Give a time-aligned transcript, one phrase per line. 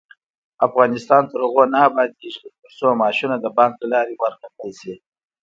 [0.67, 4.93] افغانستان تر هغو نه ابادیږي، ترڅو معاشونه د بانک له لارې ورنکړل شي.